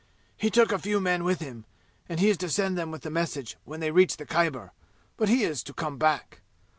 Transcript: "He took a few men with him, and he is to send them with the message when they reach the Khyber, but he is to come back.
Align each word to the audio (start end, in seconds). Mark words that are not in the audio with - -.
"He 0.35 0.49
took 0.49 0.71
a 0.71 0.79
few 0.79 0.99
men 0.99 1.23
with 1.23 1.41
him, 1.41 1.63
and 2.09 2.19
he 2.19 2.31
is 2.31 2.37
to 2.37 2.49
send 2.49 2.75
them 2.75 2.89
with 2.89 3.03
the 3.03 3.11
message 3.11 3.55
when 3.65 3.81
they 3.81 3.91
reach 3.91 4.17
the 4.17 4.25
Khyber, 4.25 4.71
but 5.15 5.29
he 5.29 5.43
is 5.43 5.61
to 5.61 5.73
come 5.73 5.99
back. 5.99 6.41